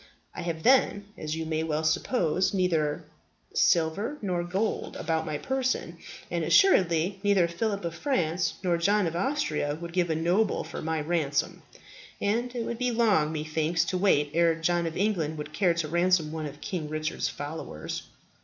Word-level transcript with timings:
I 0.33 0.41
have, 0.41 0.63
then, 0.63 1.05
as 1.15 1.35
you 1.35 1.45
may 1.45 1.61
well 1.61 1.83
suppose, 1.83 2.55
neither 2.55 3.03
silver 3.53 4.17
nor 4.19 4.43
gold 4.43 4.95
about 4.95 5.27
my 5.27 5.37
person; 5.37 5.99
and 6.31 6.43
assuredly 6.43 7.19
neither 7.21 7.47
Philip 7.47 7.85
of 7.85 7.93
France 7.93 8.55
nor 8.63 8.79
John 8.79 9.05
of 9.05 9.15
Austria 9.15 9.77
would 9.79 9.93
give 9.93 10.09
a 10.09 10.15
noble 10.15 10.63
for 10.63 10.81
my 10.81 10.99
ransom; 11.01 11.61
and 12.19 12.55
it 12.55 12.65
would 12.65 12.79
be 12.79 12.89
long, 12.89 13.31
methinks, 13.31 13.85
to 13.85 13.97
wait 13.99 14.31
ere 14.33 14.55
John 14.55 14.87
of 14.87 14.97
England 14.97 15.37
would 15.37 15.53
care 15.53 15.75
to 15.75 15.87
ransom 15.87 16.31
one 16.31 16.47
of 16.47 16.61
King 16.61 16.89
Richard's 16.89 17.29
followers." 17.29 18.07